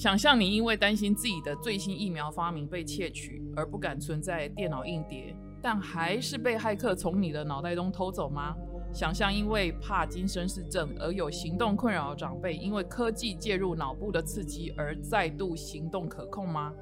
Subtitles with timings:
[0.00, 8.56] 想象你因为担心自己的最新疫苗发明被窃取而不敢存在电脑硬碟，但还是被骇客从你的脑袋中偷走吗？
[8.94, 16.72] 想象因为帕金森氏症而有行动困扰的长辈，因为科技介入脑部的刺激而再度行动可控吗？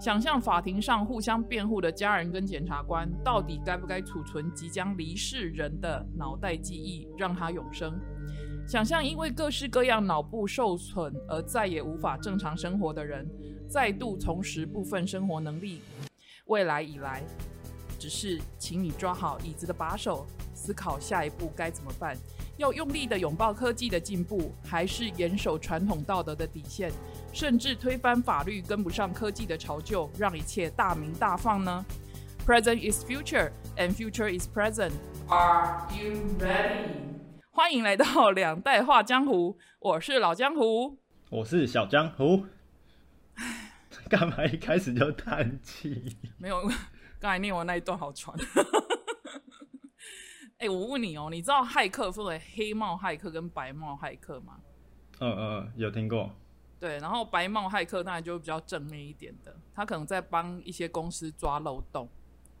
[0.00, 8.00] 想象法庭上互相辩护的家人跟检察官，到底该不该储存即将离世人的脑袋记忆，让他永生？
[8.66, 13.24] 想象因为各式各样脑部受损而再也无法正常生活的人，
[13.68, 15.80] 再度重拾部分生活能力。
[16.46, 17.22] 未来以来，
[17.96, 22.16] 只是请你抓好椅子的把手，思考下一步该怎么办。
[22.56, 26.90] 要用力的拥抱科技的进步，还是严守传统道德的底线，
[27.32, 31.84] 甚至推翻法律跟不上科技的潮旧，让一切大明大放呢
[32.44, 34.92] ？Present is future, and future is present.
[35.28, 37.15] Are you ready?
[37.56, 40.98] 欢迎来到两代画江湖，我是老江湖，
[41.30, 42.44] 我是小江湖。
[44.10, 46.18] 干嘛一开始就叹气？
[46.36, 46.60] 没有，
[47.18, 48.36] 刚才念完那一段好喘。
[50.60, 54.60] 哎，我问你哦，你知道骇客分为黑帽骇客跟白帽骇客吗？
[55.20, 56.30] 嗯嗯，有听过。
[56.78, 62.06] 对，然后白帽骇客当然就比较正面一点的，他可能在帮一些公司抓漏洞，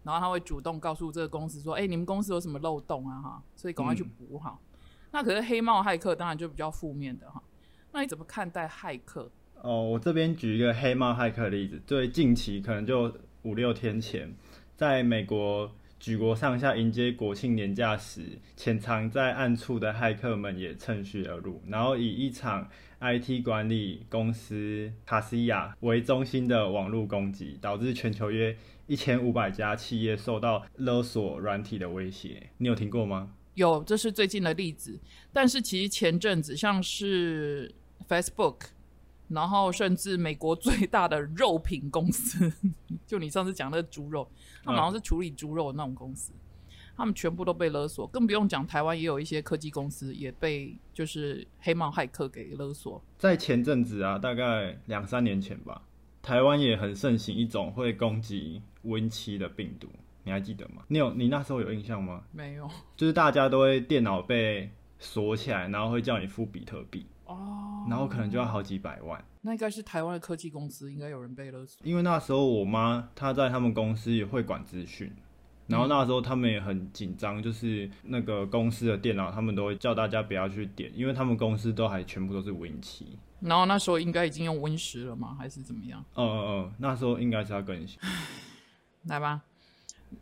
[0.04, 3.20] 然后他会主动告诉这个公司说：“哎，你们公司有什么漏洞啊？
[3.20, 4.58] 哈，所以赶快去补好。”
[5.10, 7.42] 那可是黑帽骇客，当然就比较负面的哈。
[7.92, 9.30] 那你怎么看待骇客？
[9.62, 13.12] 哦，我这边举一个黑帽骇客的例子，最近期可能就
[13.42, 14.34] 五六天前，
[14.76, 22.68] 在美国举国上下迎接国庆年假时，潜藏在暗处的骇客们也趁虚而入，然后以一场
[23.00, 28.54] IT 管理公司卡西亚为中心的网络攻击，导致全球约
[28.86, 32.50] 一千五百家企业受到勒索软体的威胁。
[32.58, 33.32] 你有听过吗？
[33.56, 34.98] 有，这是最近的例子。
[35.32, 37.74] 但是其实前阵子，像是
[38.08, 38.56] Facebook，
[39.28, 42.52] 然后甚至美国最大的肉品公司，
[43.06, 44.28] 就你上次讲的猪肉，
[44.62, 46.32] 他们好像是处理猪肉的那种公司，
[46.96, 48.06] 他们全部都被勒索。
[48.06, 53.02] 更不用讲，台湾也有一些科技公司也被就是黑帽骇客给勒索。
[53.18, 55.82] 在前阵子啊，大概两三年前吧，
[56.20, 59.88] 台湾也很盛行一种会攻击 Win 七的病毒。
[60.26, 60.82] 你还记得吗？
[60.88, 62.20] 你有你那时候有印象吗？
[62.32, 69.24] 没有，就是大家都会电脑被锁起来，然后会叫你付比特币哦，然后可能就要好几百万。
[69.42, 71.80] 那应该是台湾的科技公司，应该有人被勒索。
[71.86, 75.12] 因为那时候我妈她在他们公司也会管资讯，
[75.68, 83.16] 然后那时候他们也很紧张，就是那个公司的电脑，他们都会叫大家不要去点，因为他们公司都还全部都是 Win 七。
[83.38, 85.36] 然后那时候应该已经用 Win 十了吗？
[85.38, 86.04] 还是怎么样？
[86.16, 88.00] 嗯嗯嗯，那时候应该是要更新。
[89.06, 89.42] 来吧。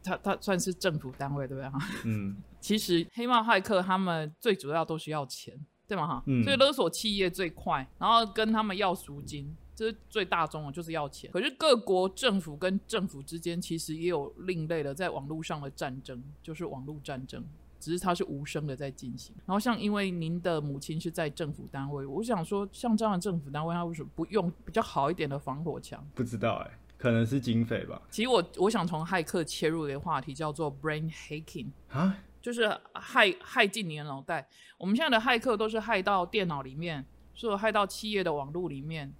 [0.03, 1.78] 他他算是政府单位对不对哈？
[2.05, 5.55] 嗯， 其实黑帽骇客他们最主要都需要钱，
[5.87, 6.22] 对吗哈？
[6.27, 11.31] 嗯，所以勒索企业最快，然后跟他们要赎金，这是最大宗的，就是要钱。
[11.31, 17.44] 可是各国政府跟政府之间其实也有另类的在网络上的战争，就是网络战争，
[17.81, 19.34] 只是它是无声的在进行。
[19.44, 26.06] 然后像因为您的母亲是在政府单位，我想说像这样的政府单位，他为什么不用比较好一点的防火墙？
[26.15, 26.78] 不知道哎。
[27.05, 28.01] 可能是经费吧。
[28.09, 34.49] 其实我我想从骇客切入一个话题，叫做 brain hacking 啊，就是害害进你的脑袋。
[34.79, 37.05] 我们现在的骇客都是害到电脑里面，
[37.35, 39.13] 是害到企业的网络里面。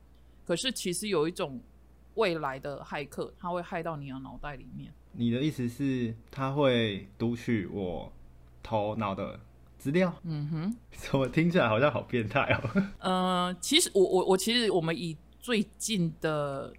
[0.47, 1.61] 可是其实有一种
[2.15, 4.91] 未来的骇客，他会害到你的脑袋里面。
[5.12, 8.11] 你的意思是他会读取我
[8.62, 9.39] 头脑的
[9.77, 10.11] 资料？
[10.22, 12.83] 嗯哼，怎么听起来好像好变态哦？
[13.01, 16.72] 呃，其实我我我其实我们以最近的。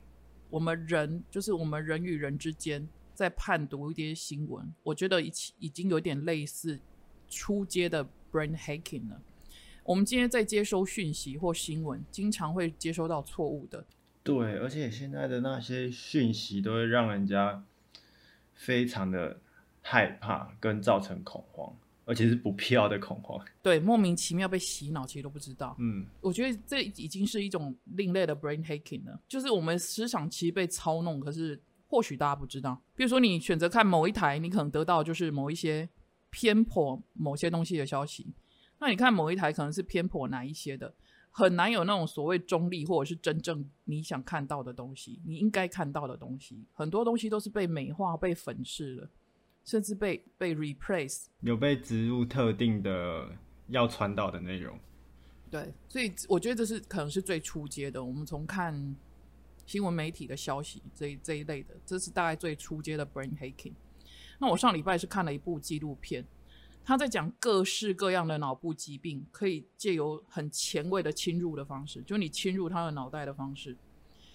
[0.50, 6.80] 我们人就是我们人与人之间在判读一些新闻，我觉得已已经有点类似
[7.28, 9.22] 初阶的 brain hacking 了。
[9.84, 13.86] 我们今天在接收讯息或新闻，经常会接收到错误的。
[14.24, 17.64] 对，而且现在的那些讯息都会让人家
[18.54, 19.40] 非常的
[19.82, 21.76] 害怕，跟造成恐慌。
[22.06, 25.76] 而且是不必要的恐慌，对，莫名其妙被洗脑，其实都不知道。
[25.80, 32.80] 嗯，我觉得这已经是一种另类的 brain hacking 了，就是我们思想其实被操弄，可是或许大家不知道。
[32.96, 35.90] 比如说，你选择看某一台，你可能得到就是某一些
[36.30, 38.34] 偏颇某些东西的消息，
[38.80, 40.94] 那你看某一台可能是偏颇哪一些的，
[41.32, 49.10] 很难有那种所谓中立或者是真正你想看到的东西，你应该看到的东西，很多东西都是被美化、被粉饰了。
[49.66, 53.28] 甚至被被 replace，有被植入特定的
[53.68, 54.80] 要传导的内容。
[55.50, 58.04] 对，所以我觉得这是可能是最初阶的。
[58.04, 58.96] 我们从看
[59.66, 63.74] 新闻媒体的消息这这一类的，这是大概最初阶的 brain hacking。
[64.38, 66.26] 那我上礼拜是看了一部纪录片，
[66.84, 73.76] 他在讲各式各样的脑部疾病，可以借由很前卫的侵入的方式，就你侵入他的脑袋的方式。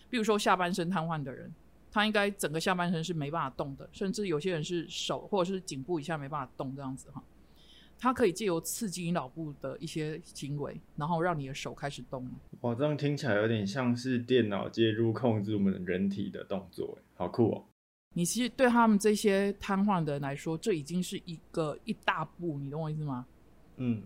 [0.09, 1.55] 比如说下半身瘫痪的人，
[1.91, 7.23] 他应该整个下半身是没办法动的，甚至有些人是手或者是颈部以下没办法动这样子哈。
[7.99, 12.27] 它可以借由刺激你脑部的一些行为，然后让你的手开始动。
[12.63, 17.65] 哇，这样听起来有点像是电脑介入控制我们人体的动作，好酷哦！
[18.15, 23.27] 你其实对他们这些瘫痪的人来说，这已经是一个一大步，你懂我意思吗？
[23.77, 24.03] 嗯。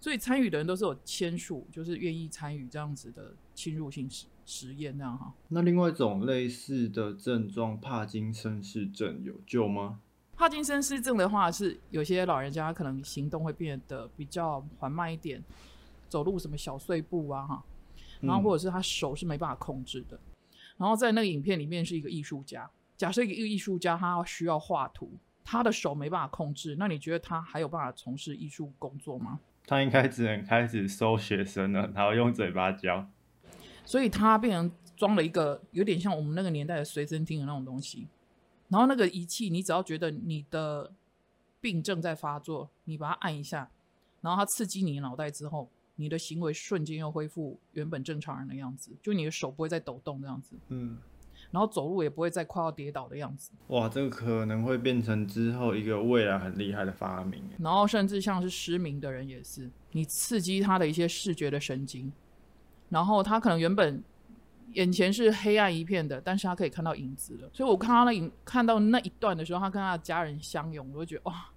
[0.00, 4.08] 所以参与的人都是有签署，就是愿意参与这样子的侵入性
[4.44, 5.32] 实实验，那样哈。
[5.48, 10.00] 那另外一种类似的症状，帕金森氏症有救吗？
[10.34, 15.42] 帕金森氏症的话，是有些老人家可能行动会变得比较缓慢一点，
[16.08, 17.64] 走路什么小碎步啊，哈，
[18.20, 20.18] 然后或者是他手是没办法控制的。
[20.76, 25.12] 然后在那个影片里面是一个艺术家，假设一个艺术家他需要画图，
[25.44, 29.38] 他的手没办法控制，那你觉得他还有办法从事艺术工作吗？
[29.64, 33.08] 他应该只能开始收学生了，然后用嘴巴教。
[33.84, 38.06] 所以它变成装了一个有点像我们那个年代的随身听的那种东西。
[38.68, 40.90] 然后那个仪器，你只要觉得你的
[41.60, 43.70] 病症在发作，你把它按一下，
[44.22, 50.96] 然后它刺激你的脑袋之后，你的行为瞬间又恢复原本正常人的样子，就你的手不会再抖动这样子，嗯，
[51.50, 53.50] 然后走路也不会再快要跌倒的样子。
[53.66, 57.44] 哇，这个可能会变成之后一个未来很厉害的发明。
[57.58, 62.10] 然后甚至像是失明的人也是，你刺激他的一些视觉的神经，
[62.92, 64.00] 然后他可能原本。
[64.74, 67.50] 眼前是黑暗一片的，但是他可以看到影子了。
[67.52, 71.50] 所以我看他那影看到那一段的时候，他跟他的家人相拥，我就觉得哇，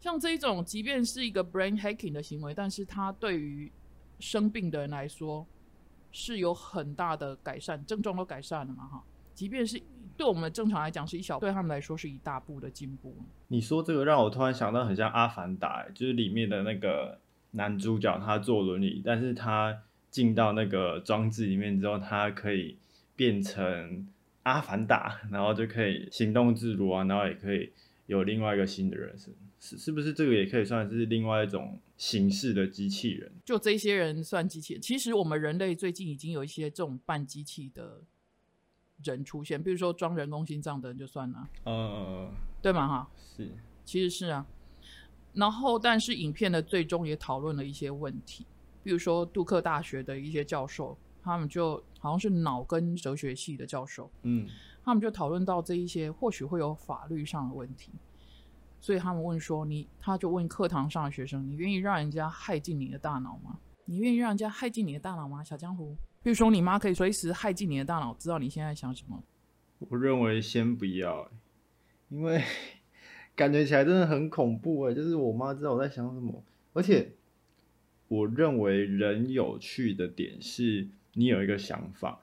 [0.00, 3.70] 像这一种，即便是一个 brain hacking 的行为，但是他对于
[4.18, 5.46] 生病的人来说
[6.10, 9.04] 是有很大的改善，症状都改善了嘛哈。
[9.32, 9.80] 即便是
[10.16, 13.14] 对我们正常来讲是一小，对他们来说是一大步的进步。
[13.46, 17.20] 你说这个让我突然想到，很像《阿凡达》，就是里面的那个
[17.52, 19.82] 男主角，他坐轮椅，但是他。
[20.10, 22.76] 进到那个装置里面之后，它可以
[23.14, 24.06] 变成
[24.42, 27.70] 阿凡达，然后就可以行动自如啊，然后也可以
[28.06, 33.30] 有另外一个新的人生，是是不是这个也可以算是另外一种形式的机器人？
[33.44, 34.82] 就这些人算机器人？
[34.82, 38.02] 其实我们人类最近已经有一些这种半机器的
[39.04, 42.30] 人出现，比如说装人工心脏的人就算了，呃，
[42.60, 42.88] 对吗？
[42.88, 43.48] 哈，是，
[43.84, 44.46] 其实是啊。
[45.34, 48.44] 然后，但是影片的最终也讨论了一些问题。
[48.82, 54.48] 比如说杜克大学的一些教授，他们就好像是脑跟哲学系的教授，嗯，
[54.82, 57.92] 他们就讨论到这一些或许会有法律上的问题，
[58.80, 63.58] 所以他们问说：你，他就问课堂上的学生，你愿意让人家害进你的大脑吗？
[63.84, 65.44] 你愿意让人家害进你的大脑吗？
[65.44, 69.22] 小江湖，比如说你妈可以随时害进你的大脑，知道你现在想什么？
[69.80, 71.30] 我认为先不要，
[72.08, 72.42] 因为
[73.36, 76.42] 感觉起来真的很恐怖哎，就是我妈知道我在想什么，
[76.72, 77.14] 而且。
[78.10, 82.20] 我认为人有趣的点是，你有一个想法，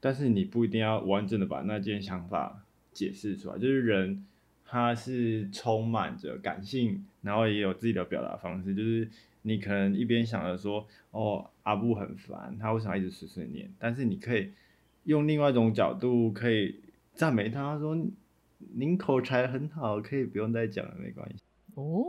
[0.00, 3.56] 但是你不一定要完整的把那件想法解释出来。
[3.56, 4.26] 就是人
[4.64, 8.74] 他是充满着感性，然后也有自己的表达方式。
[8.74, 9.08] 就是
[9.42, 13.70] 你可能一边想着说，哦，阿布很烦，他为什么一直碎碎念？
[13.78, 14.50] 但是你可以
[15.04, 16.80] 用另外一种角度，可以
[17.14, 17.96] 赞美他，说
[18.74, 21.44] 您口才很好，可以不用再讲了，没关系。
[21.76, 22.04] 哦。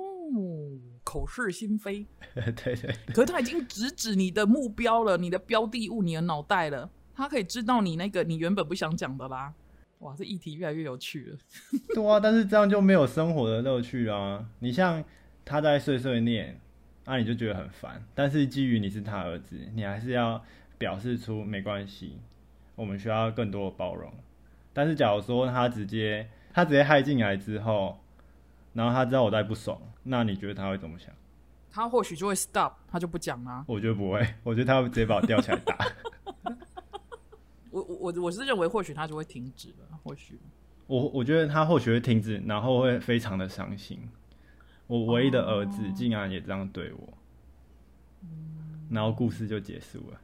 [1.09, 2.95] 口是心非， 对对。
[3.07, 6.87] 可是他已经直指你的目标了，你的标的物，你的脑袋了。
[7.15, 9.51] 他可以知道你那个你原本不想讲的啦。
[9.99, 11.37] 哇，这议题越来越有趣了。
[11.95, 14.45] 对啊，但是这样就没有生活的乐趣啊。
[14.59, 15.03] 你像
[15.43, 16.61] 他在碎碎念，
[17.05, 18.05] 那你就觉得很烦。
[18.13, 20.39] 但是基于你是他儿子，你还是要
[20.77, 22.19] 表示出没关系，
[22.75, 24.13] 我们需要更多的包容。
[24.73, 27.99] 但是假如说他直接他直接害进来之后。
[28.79, 31.13] 然后他知道我在不爽，那你觉得他会怎么想？
[31.69, 33.65] 他或许就会 stop，他就不讲了。
[33.67, 35.77] 我觉得不会，我觉得他会直接把我吊起来打。
[37.71, 40.39] 我我我是认为或许他就会停止了，或许。
[40.87, 43.99] 我我觉得他或许会停止，然后会非常的伤心。
[44.87, 47.13] 我唯一的儿子竟然也这样对我，
[48.89, 50.21] 然后故事就结束了。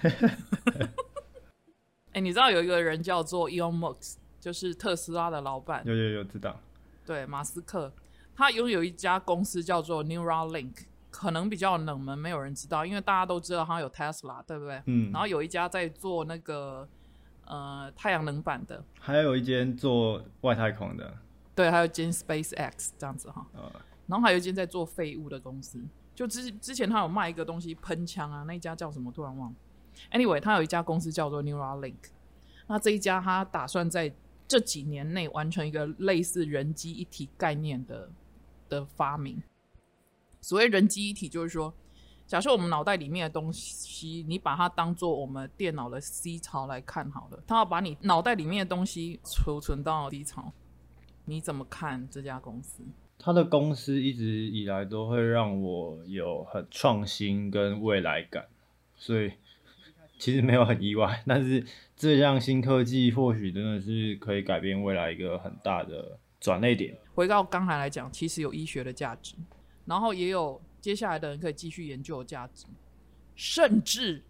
[2.14, 5.82] 哎，你知道有一个人叫做 Elon Musk，就是特斯拉的老板。
[5.84, 6.58] 有有有，知道。
[7.06, 7.92] 对，马斯克，
[8.34, 10.74] 他拥有一家公司叫做 Neuralink，
[11.10, 14.82] 可能比较冷门，没有人知道，因为大家都知道他有 Tesla，对不对？
[14.86, 15.12] 嗯。
[15.12, 16.86] 然后有一家在做那个
[17.46, 21.14] 呃太阳能板的，还有一间做外太空的，
[21.54, 23.46] 对，还有间 SpaceX 这样子哈。
[24.06, 25.80] 然后还有一间在做废物的公司，
[26.14, 29.10] 就之之前他有卖一个东西喷枪啊，那一家叫什么？
[29.12, 29.56] 突然忘了。
[30.12, 31.94] Anyway，他有一家公司叫做 Neuralink，
[32.66, 34.12] 那这一家他打算在
[34.48, 38.10] 这几年内完成一个类似人机一体概念的
[38.68, 39.42] 的发明。
[40.40, 41.74] 所谓人机一体，就是说，
[42.26, 50.52] 假设我们脑袋里面的东西，你把它当做我们电脑的 C 槽来看好了，它要把你脑袋里面的东西储存到 C 槽，
[51.24, 52.84] 你怎么看这家公司？
[53.18, 58.46] 他的公司一直以来都会让我有很创新跟未来感，
[58.94, 59.32] 所以
[60.18, 61.22] 其实没有很意外。
[61.26, 61.64] 但是
[61.96, 66.96] 这项新科技或许真的是可以改变未来一个很大的转捩点。
[67.14, 69.34] 回到刚才来讲，其实有医学的价值，
[69.84, 72.66] 然后也有接下来的人可以继续研究的价值，
[73.34, 74.22] 甚至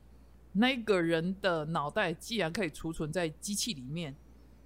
[0.52, 4.14] 那个人的脑袋既然可以储存在机器里面，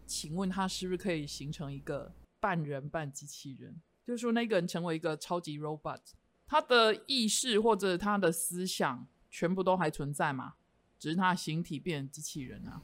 [0.07, 3.75] 请问他是不是可以形成一个半人半机器人？
[4.07, 6.00] 就是说，那个人成为一个超级 robot，
[6.47, 10.55] 他的意识或者他的思想全部都还存在吗？
[11.00, 12.80] 只是它的形体变成机器人啊。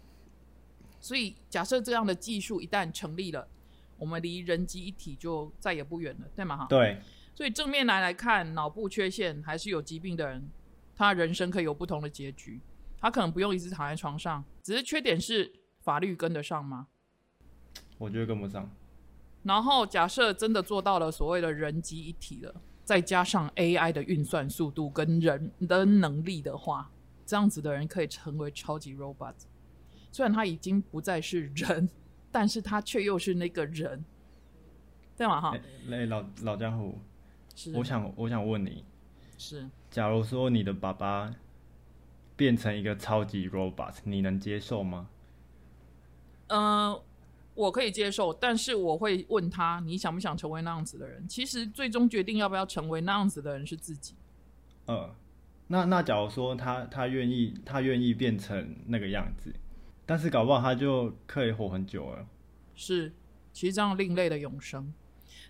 [0.99, 3.47] 所以，假设这样的技术一旦成立了，
[3.97, 6.57] 我们离人机一体就再也不远了，对吗？
[6.57, 6.67] 哈。
[6.69, 7.01] 对。
[7.35, 10.49] 所以正面来来看，脑部缺陷还是有疾病的人，
[10.97, 12.61] 他人生可以有不同的结局。
[12.99, 16.89] 他可能不用一直躺在床上，只是缺点是法律跟得上吗？
[17.99, 18.69] 我觉得跟不上。
[19.43, 22.55] 然后假设真的做到了所谓的人机一体了，
[22.85, 26.91] 再加上 AI 的运算速度跟人的能力的话，
[27.27, 29.35] 这样子的人可以成为超级 robot。
[30.13, 31.89] 虽然他已经不再是人，
[32.33, 34.05] 但是他却又是那个人，
[35.17, 35.41] 对吗？
[35.41, 36.95] 哈，那老老家伙，
[37.55, 38.85] 是，我想我想问你，
[39.37, 41.35] 是，假如说你的爸爸
[42.37, 45.09] 变成一个超级 robot，你能接受吗？
[46.47, 47.01] 嗯。
[47.57, 51.27] 我可以接受，但是我会问他：你想不想成为那样子的人？
[51.27, 54.15] 其实最终决定要不要成为那样子的人是自己。
[54.89, 55.11] 嗯，
[55.69, 59.53] 那那假如说他他愿意他愿意变成那个样子，
[60.05, 62.27] 但是搞不好他就可以活很久了。
[62.75, 63.13] 是，
[63.53, 64.93] 其实这样另类的永生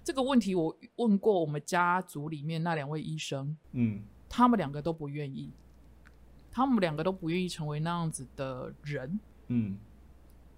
[0.02, 5.52] 这个问题，我问过我们家族里面那两位医生，嗯，他们两个都不愿意，
[6.50, 9.18] 他们两个都不愿意成为那样子的人，
[9.48, 9.78] 嗯。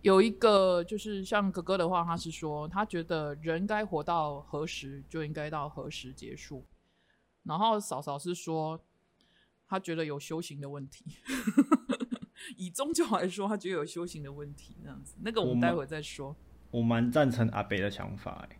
[0.00, 6.64] 有一个就是像哥哥的话，他是说他觉得人该活到何时就应该到何时结束，
[7.42, 8.80] 然后嫂嫂是说
[9.68, 11.04] 他觉得有修行的问题，
[12.56, 15.14] 以宗教来说，他觉得有修行的问题那样子。
[15.20, 16.34] 那个我们待会再说。
[16.70, 18.58] 我蛮赞成阿北的想法，哎，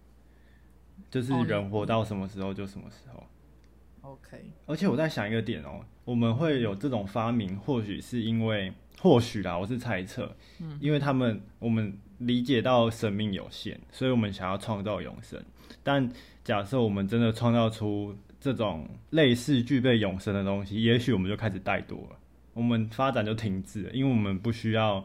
[1.11, 3.25] 就是人活到什么时候就什么时候。
[4.03, 4.53] OK。
[4.67, 8.73] 而且我在想一个点哦，我们会有这种发明，或许是因为。
[9.00, 15.41] 或许啦，我是猜测，嗯，因为他们我们理解到生命有限，所以我们想要创造永生。
[15.85, 16.12] 但
[16.43, 22.18] 假设我们真的创造出这种类似具备永生的东西，也许我们就开始怠惰了，
[22.54, 25.04] 我们发展就停滞了，因为我们不需要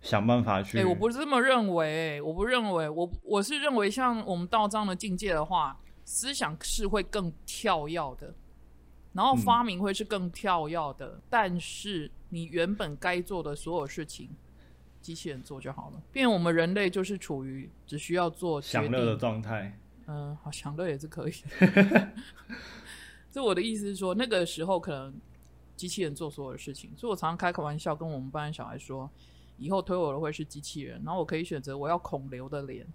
[0.00, 0.78] 想办法去。
[0.78, 8.34] 哎，我不是这么认为，我不认为，我我是认为，像我们到这样的境界的话，思想是会更跳跃的。
[9.14, 14.28] 然后发明会是更跳跃的，但是你原本该做的所有事情，
[15.00, 16.00] 机器人做就好了。
[16.12, 19.76] 变我们人类就是处于只需要做享乐的状态。
[20.08, 21.32] 嗯，好，强乐也是可以。
[23.30, 25.14] 就我的意思是说，那个时候可能
[25.76, 26.90] 机器人做所有的事情。
[26.96, 29.08] 所以我常常开个玩笑跟我们班小孩说，
[29.58, 32.86] 以后推我的会是机器人，然后我可以选择我要孔刘的脸，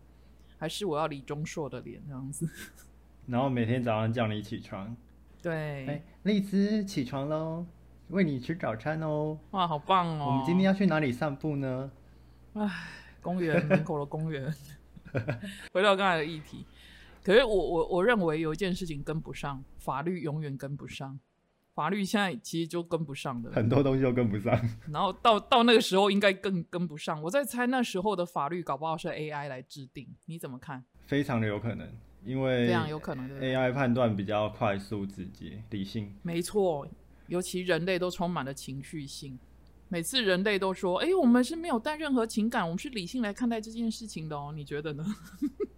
[0.57, 2.49] 还是我要李钟硕的脸这样子。
[3.27, 4.97] 然后每天早上叫你起床。
[5.41, 7.65] 对，哎，丽兹起床喽，
[8.07, 9.37] 喂你吃早餐哦。
[9.51, 10.25] 哇，好棒哦！
[10.25, 11.91] 我们今天要去哪里散步呢？
[12.53, 12.69] 唉，
[13.21, 14.51] 公园门口的公园。
[15.71, 16.65] 回到刚才的议题，
[17.23, 21.19] 可是我我我认为有一件事情跟不上，法律永远跟不上。
[21.73, 24.53] 法律现在其实就跟不上的，很多东西都跟不上。
[24.91, 27.19] 然后到到那个时候应该更跟不上。
[27.23, 30.83] 我在猜那时候的法律搞不好是 AI 来制定，你怎么看？
[31.07, 31.89] 非常的有可能。
[32.23, 36.15] 因为非常有可能，AI 判断比较快速、直接、理性。
[36.21, 36.87] 没错，
[37.27, 39.37] 尤其人类都充满了情绪性。
[39.89, 45.03] 每次人类都说：“哎，我们是没有带任何情感，我们是理性来看待这件事情的。”哦，你觉得呢？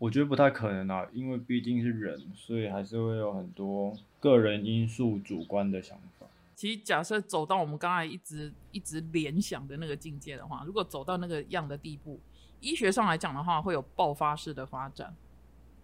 [0.00, 6.26] 我觉得不太可能啊，因为毕竟是人，所以还是会有很多个人因素、主观的想法。
[6.56, 12.18] 其实，假设走到我们刚才一直一直联想的那个境界的话，如果走到那个样的地步，
[12.60, 15.14] 医学上来讲的话，会有爆发式的发展。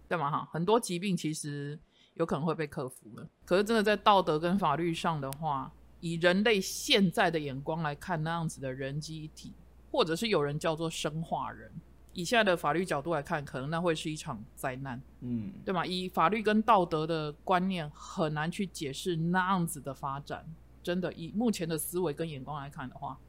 [0.07, 0.49] 干嘛哈？
[0.51, 1.77] 很多疾病其实
[2.15, 3.29] 有可能会被克服了。
[3.45, 9.53] 可是真的在道德跟法律上的话，以人类现在的眼光来看，那样子的人机一体，
[9.91, 11.71] 或者是有人叫做生化人，
[12.17, 14.99] 以现在的法律角度来看，可能那会是一场灾难。
[15.21, 15.85] 嗯，对吗？
[15.85, 20.43] 以法律跟道德的观念，很难去解释那样子的发展。
[20.81, 23.19] 真的，以目前的思维跟眼光来看的话，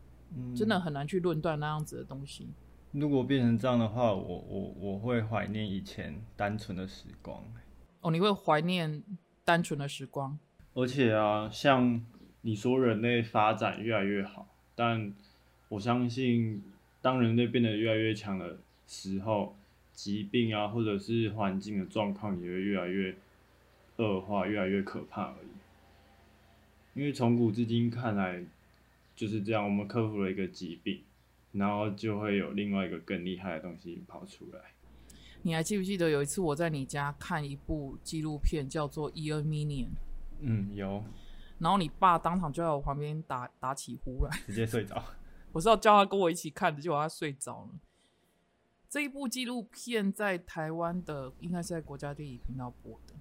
[0.56, 2.48] 真的很难去论断那样子的东西。
[2.92, 7.44] 如果变成这样的话，我我我会怀念以前单纯的时光。
[8.00, 9.02] 哦，你会怀念
[9.44, 10.38] 单纯的时光。
[10.72, 12.02] 而且啊，像
[12.40, 15.12] 你说人类发展越来越好，但
[15.68, 16.62] 我相信
[17.02, 18.56] 当人类变得越来越强的
[18.88, 19.54] 时候，
[19.92, 23.14] 疾病啊，或者是环境的状况也会越来越
[23.98, 26.98] 恶化，越来越可怕而已。
[26.98, 28.42] 因为从古至今看来
[29.14, 31.02] 就是这样，我们克服了一个疾病，
[31.52, 34.60] 然后就会有另外一个更厉害的东西跑出来。
[35.42, 39.86] 你还记不记得有一次我在你家看一部纪录片，叫做《Ear Minion》？
[40.40, 41.04] 嗯，有，
[41.58, 45.02] 然后你爸当场就在我旁边打打起呼来，直接睡着。
[45.52, 47.70] 我是要叫他跟我一起看的，结果他睡着了。
[48.90, 53.14] 这一部纪录片在台湾的，应该是在国家地理频道播的。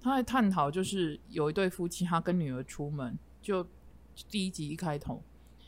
[0.00, 3.66] 他在探讨，就是有一对夫妻，他跟女儿出门，就
[4.30, 5.22] 第一集一开头，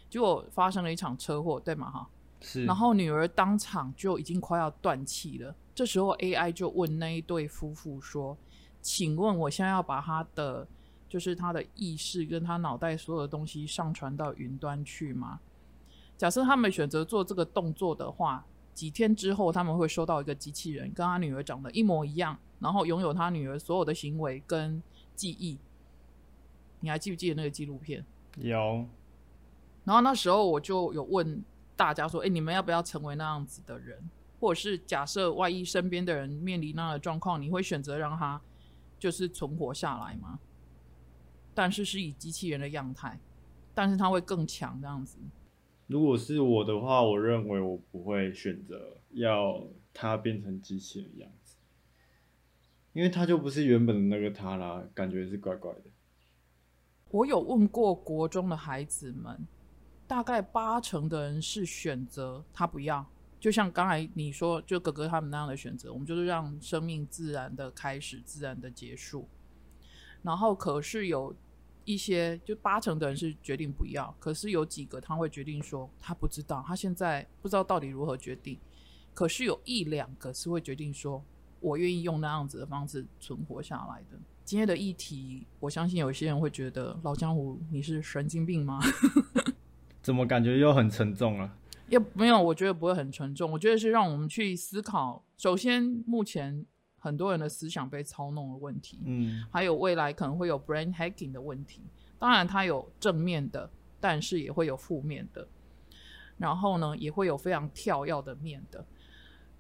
[0.09, 1.91] 结果发生了一场车祸，对吗？
[1.91, 2.09] 哈，
[2.41, 2.65] 是。
[2.65, 5.55] 然后女儿当场就已经快要断气了。
[5.75, 8.39] 这时候 AI 就问那一对夫妇说
[8.81, 10.67] ：“请问我现在要把他的，
[11.07, 15.41] 就是他的意识跟他脑袋所有的东西上传到云端去吗？
[16.17, 24.83] 假设他们选择做这个动作的话，几天之后他们会收到一个机器人，跟他女儿长得一模一样。”然后拥有他女儿所有的行为跟
[25.17, 25.59] 记忆，
[26.81, 28.05] 你还记不记得那个纪录片？
[28.39, 28.87] 有。
[29.85, 31.43] 然后那时候我就有问
[31.75, 33.99] 大家说：“哎，你们要不要成为那样子的人？
[34.39, 38.41] 或者是假设万一身边的人面临那样的状况，你会选择让他
[38.99, 40.39] 就是存活下来吗？
[41.55, 43.19] 但是是以机器人的样态，
[43.75, 45.19] 但是他会更强这样子。
[45.93, 51.57] 如果是我的话，我认为我不会选择要他变成机器人样子。
[52.95, 55.83] 因为他就不是原本的那个他啦，感觉是怪怪的。
[57.11, 59.47] 我有问过国中的孩子们，
[60.07, 63.05] 大概八成的人是选择他不要，
[63.39, 69.29] 就像刚才你说，就哥哥他们那样的选择，我们就是让生命自然的开始，自然的结束。
[70.23, 71.37] 然后可是有
[71.85, 78.59] 一些，就八成的人是决定不要，可是有几个他会决定说他不知道，他现在不知道到底如何决定。
[79.15, 81.23] 可是有一两个是会决定说。
[81.63, 84.19] 我愿意用那样子的方式存活下来的。
[84.45, 88.81] 今天的议题，我相信有些人会觉得老江湖你是神经病吗？
[90.03, 91.57] 怎么感觉又很沉重了？
[91.89, 93.49] 也没有，我觉得不会很沉重。
[93.53, 96.67] 我觉得是让我们去思考，首先目前
[97.03, 101.83] 很多人的思想被操弄的问题，嗯，还有未来可能会有 brain hacking 的问题。
[102.19, 103.69] 当然，它有正面的，
[104.01, 105.47] 但是也会有负面的。
[106.39, 108.87] 然后呢，也会有非常跳跃的面的，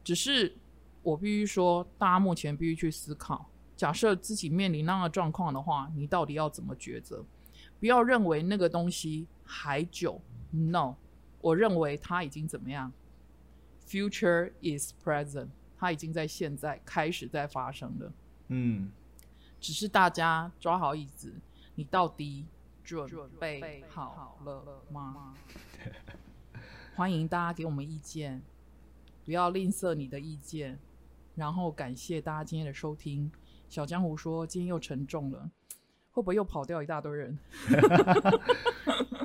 [0.02, 0.57] 只是。
[1.05, 7.24] 我必须说，大家目前必须去思考：假设自己面临那样的状况的话，你到底要怎么抉择？
[7.81, 10.20] 不要认为那个东西还久
[10.52, 10.94] ，no，
[11.40, 12.92] 我认为它已经怎么样
[13.85, 15.48] ？Future is present，
[15.83, 18.12] 它已经在现在开始在发生了。
[18.47, 18.88] 嗯，
[19.59, 21.35] 只是大家抓好椅子，
[21.75, 22.47] 你到底
[22.85, 25.35] 准备好了吗？
[26.95, 28.40] 欢迎大家给我们意见，
[29.25, 30.79] 不要吝啬你的意见。
[31.35, 33.29] 然后感谢大家今天的收听。
[33.68, 35.51] 小江湖说今天又沉重了，
[36.12, 37.37] 会不会又跑掉一大堆人？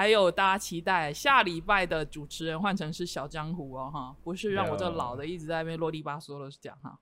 [0.00, 6.98] 还有大家期待下礼拜的主持人换成是小江湖哦，哈，不是让我这老的一直在那边啰里吧嗦的讲哈。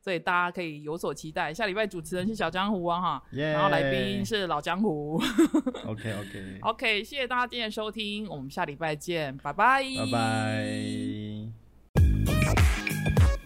[0.00, 5.20] 所以大家可以有所期待，下礼拜主持人是小江湖啊哈，然后来宾是老江湖。
[5.84, 10.10] OK OK OK，谢谢大家今天收听，我们下礼拜见，拜拜，拜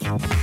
[0.08, 0.37] 拜。